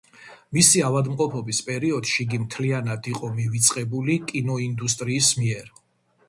[0.57, 5.71] მისი ავადმყოფობის პერიოდში იგი მთლიანად იყო მივიწყებული კინოინდუსტრიის მიერ.